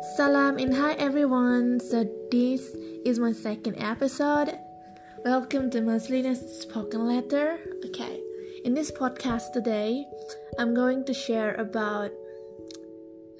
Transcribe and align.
Salam 0.00 0.58
and 0.58 0.74
hi 0.74 0.92
everyone. 0.94 1.80
So 1.80 2.06
this 2.30 2.62
is 3.04 3.18
my 3.18 3.32
second 3.32 3.82
episode. 3.82 4.56
Welcome 5.24 5.70
to 5.70 5.80
Maslina's 5.80 6.38
spoken 6.62 7.04
letter. 7.04 7.58
Okay, 7.86 8.20
in 8.64 8.74
this 8.74 8.92
podcast 8.92 9.52
today, 9.52 10.06
I'm 10.56 10.72
going 10.72 11.04
to 11.06 11.12
share 11.12 11.54
about 11.54 12.12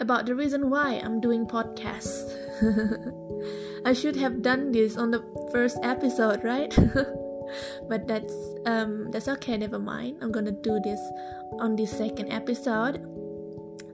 about 0.00 0.26
the 0.26 0.34
reason 0.34 0.68
why 0.68 0.98
I'm 0.98 1.20
doing 1.20 1.46
podcasts. 1.46 2.26
I 3.86 3.92
should 3.92 4.16
have 4.16 4.42
done 4.42 4.72
this 4.72 4.96
on 4.96 5.12
the 5.12 5.22
first 5.52 5.78
episode, 5.84 6.42
right? 6.42 6.74
but 7.88 8.08
that's 8.08 8.34
um 8.66 9.12
that's 9.12 9.28
okay. 9.38 9.56
Never 9.56 9.78
mind. 9.78 10.18
I'm 10.20 10.32
gonna 10.32 10.50
do 10.50 10.80
this 10.82 11.00
on 11.60 11.76
the 11.76 11.86
second 11.86 12.32
episode. 12.32 13.06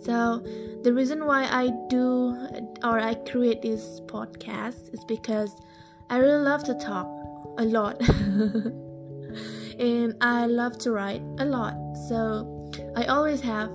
So 0.05 0.41
the 0.83 0.93
reason 0.93 1.25
why 1.25 1.45
I 1.45 1.71
do 1.89 2.37
or 2.83 3.01
I 3.01 3.15
create 3.15 3.63
this 3.63 4.01
podcast 4.07 4.93
is 4.93 5.03
because 5.09 5.57
I 6.11 6.19
really 6.19 6.43
love 6.43 6.63
to 6.65 6.75
talk 6.75 7.07
a 7.57 7.65
lot. 7.65 7.99
and 9.79 10.15
I 10.21 10.47
love 10.47 10.77
to 10.79 10.93
write 10.93 11.23
a 11.39 11.47
lot. 11.47 11.75
So 12.09 12.71
I 12.97 13.05
always 13.05 13.41
have 13.41 13.71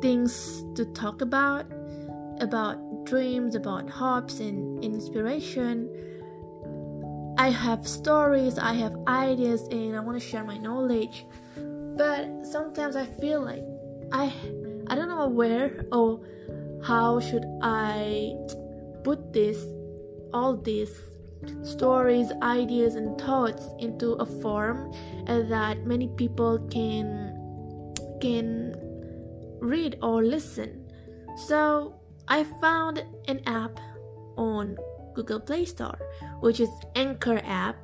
things 0.00 0.64
to 0.76 0.84
talk 0.94 1.20
about 1.20 1.66
about 2.40 3.06
dreams, 3.06 3.54
about 3.54 3.90
hopes 3.90 4.40
and 4.40 4.84
inspiration. 4.84 5.90
I 7.38 7.50
have 7.50 7.86
stories, 7.88 8.58
I 8.58 8.74
have 8.74 8.94
ideas 9.08 9.66
and 9.70 9.96
I 9.96 10.00
want 10.00 10.20
to 10.20 10.26
share 10.26 10.44
my 10.44 10.58
knowledge. 10.58 11.26
But 11.56 12.46
sometimes 12.46 12.94
I 12.94 13.06
feel 13.06 13.40
like 13.40 13.64
I 14.12 14.32
I 14.88 14.94
don't 14.94 15.08
know 15.08 15.28
where 15.28 15.84
or 15.92 16.20
how 16.84 17.20
should 17.20 17.44
I 17.62 18.34
put 19.02 19.32
this 19.32 19.64
all 20.32 20.56
these 20.56 20.92
stories, 21.62 22.32
ideas 22.42 22.94
and 22.94 23.20
thoughts 23.20 23.68
into 23.78 24.12
a 24.14 24.26
form 24.26 24.92
that 25.26 25.84
many 25.86 26.08
people 26.16 26.58
can 26.70 27.32
can 28.20 28.74
read 29.60 29.98
or 30.02 30.22
listen. 30.22 30.90
So 31.46 31.94
I 32.28 32.44
found 32.60 33.04
an 33.28 33.40
app 33.46 33.78
on 34.36 34.76
Google 35.14 35.40
Play 35.40 35.64
Store, 35.64 35.98
which 36.40 36.60
is 36.60 36.70
Anchor 36.94 37.40
app, 37.44 37.76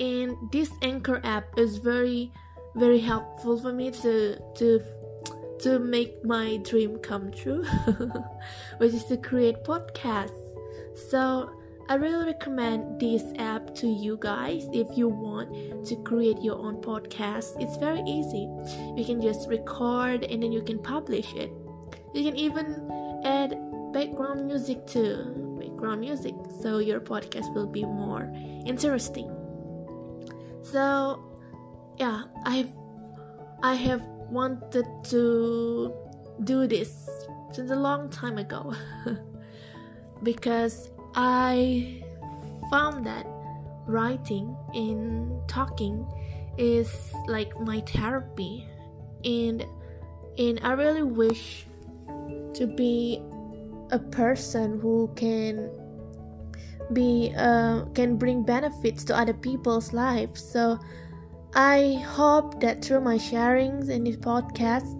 and 0.00 0.36
this 0.52 0.70
Anchor 0.82 1.20
app 1.24 1.58
is 1.58 1.78
very 1.78 2.32
very 2.76 3.00
helpful 3.00 3.58
for 3.58 3.72
me 3.72 3.90
to 3.90 4.38
to 4.56 4.80
to 5.60 5.78
make 5.78 6.24
my 6.24 6.58
dream 6.58 6.98
come 6.98 7.30
true, 7.30 7.64
which 8.78 8.94
is 8.94 9.04
to 9.06 9.16
create 9.16 9.64
podcasts. 9.64 10.38
So 11.10 11.50
I 11.88 11.94
really 11.94 12.26
recommend 12.26 13.00
this 13.00 13.22
app 13.38 13.74
to 13.76 13.86
you 13.86 14.18
guys 14.20 14.68
if 14.74 14.86
you 14.96 15.08
want 15.08 15.86
to 15.86 15.96
create 16.02 16.42
your 16.42 16.56
own 16.56 16.82
podcast. 16.82 17.56
It's 17.62 17.78
very 17.78 18.02
easy. 18.02 18.46
You 18.94 19.04
can 19.06 19.22
just 19.22 19.48
record 19.48 20.24
and 20.24 20.42
then 20.42 20.52
you 20.52 20.60
can 20.60 20.78
publish 20.78 21.32
it. 21.32 21.50
You 22.12 22.24
can 22.24 22.36
even 22.36 22.90
add 23.24 23.56
background 23.92 24.46
music 24.46 24.86
too. 24.86 25.56
Background 25.58 26.00
music 26.00 26.34
so 26.60 26.78
your 26.78 27.00
podcast 27.00 27.54
will 27.54 27.66
be 27.66 27.84
more 27.84 28.30
interesting. 28.66 29.32
So 30.60 31.24
yeah, 31.96 32.24
I've 32.44 32.70
I 33.62 33.74
have 33.74 34.02
wanted 34.30 34.86
to 35.04 35.92
do 36.44 36.66
this 36.66 37.08
since 37.52 37.70
a 37.70 37.76
long 37.76 38.10
time 38.10 38.38
ago. 38.38 38.74
Because 40.22 40.90
I 41.14 42.02
found 42.70 43.06
that 43.06 43.24
writing 43.86 44.56
and 44.74 45.30
talking 45.48 46.06
is 46.58 46.90
like 47.28 47.58
my 47.60 47.80
therapy. 47.80 48.66
And 49.24 49.64
and 50.38 50.60
I 50.62 50.72
really 50.72 51.02
wish 51.02 51.66
to 52.54 52.66
be 52.66 53.22
a 53.90 53.98
person 53.98 54.78
who 54.80 55.10
can 55.16 55.70
be 56.92 57.32
uh, 57.36 57.84
can 57.94 58.16
bring 58.16 58.42
benefits 58.42 59.04
to 59.04 59.16
other 59.16 59.34
people's 59.34 59.92
lives. 59.92 60.42
So 60.42 60.78
I 61.58 61.94
hope 62.06 62.60
that 62.60 62.84
through 62.84 63.00
my 63.00 63.16
sharings 63.16 63.90
in 63.90 64.04
this 64.04 64.14
podcast, 64.14 64.94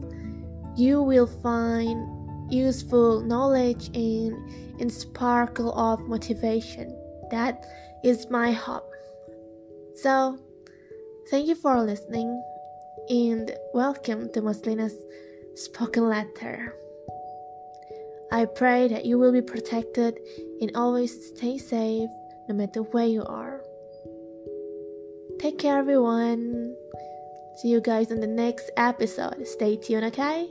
you 0.76 1.00
will 1.00 1.28
find 1.28 2.52
useful 2.52 3.20
knowledge 3.20 3.96
and, 3.96 4.34
and 4.80 4.92
sparkle 4.92 5.72
of 5.78 6.00
motivation. 6.00 6.92
That 7.30 7.64
is 8.02 8.28
my 8.28 8.50
hope. 8.50 8.90
So, 9.94 10.36
thank 11.30 11.46
you 11.46 11.54
for 11.54 11.80
listening 11.80 12.42
and 13.08 13.52
welcome 13.72 14.28
to 14.32 14.42
Maslina's 14.42 14.96
spoken 15.54 16.08
letter. 16.08 16.74
I 18.32 18.46
pray 18.46 18.88
that 18.88 19.04
you 19.04 19.16
will 19.20 19.30
be 19.30 19.42
protected 19.42 20.18
and 20.60 20.72
always 20.74 21.28
stay 21.28 21.56
safe 21.56 22.10
no 22.48 22.56
matter 22.56 22.82
where 22.82 23.06
you 23.06 23.22
are. 23.26 23.57
Take 25.38 25.58
care, 25.58 25.78
everyone. 25.78 26.74
See 27.56 27.68
you 27.68 27.80
guys 27.80 28.10
in 28.10 28.20
the 28.20 28.26
next 28.26 28.70
episode. 28.76 29.46
Stay 29.46 29.76
tuned, 29.76 30.04
okay? 30.06 30.48